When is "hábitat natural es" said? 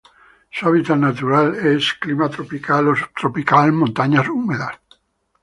0.67-1.93